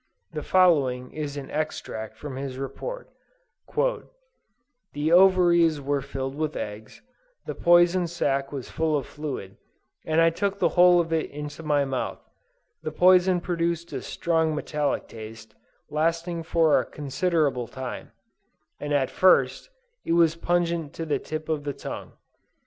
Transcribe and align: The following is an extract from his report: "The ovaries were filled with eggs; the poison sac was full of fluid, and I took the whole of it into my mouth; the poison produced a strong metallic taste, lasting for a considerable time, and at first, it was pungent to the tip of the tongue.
The 0.31 0.41
following 0.41 1.11
is 1.11 1.37
an 1.37 1.51
extract 1.51 2.17
from 2.17 2.35
his 2.35 2.57
report: 2.57 3.11
"The 4.93 5.11
ovaries 5.11 5.79
were 5.79 6.01
filled 6.01 6.33
with 6.33 6.55
eggs; 6.57 7.03
the 7.45 7.53
poison 7.53 8.07
sac 8.07 8.51
was 8.51 8.67
full 8.71 8.97
of 8.97 9.05
fluid, 9.05 9.57
and 10.03 10.19
I 10.19 10.31
took 10.31 10.57
the 10.57 10.69
whole 10.69 10.99
of 10.99 11.13
it 11.13 11.29
into 11.29 11.61
my 11.61 11.85
mouth; 11.85 12.27
the 12.81 12.91
poison 12.91 13.39
produced 13.41 13.93
a 13.93 14.01
strong 14.01 14.55
metallic 14.55 15.07
taste, 15.07 15.53
lasting 15.91 16.41
for 16.41 16.79
a 16.79 16.85
considerable 16.85 17.67
time, 17.67 18.11
and 18.79 18.95
at 18.95 19.11
first, 19.11 19.69
it 20.03 20.13
was 20.13 20.35
pungent 20.35 20.93
to 20.93 21.05
the 21.05 21.19
tip 21.19 21.47
of 21.47 21.63
the 21.63 21.73
tongue. 21.73 22.13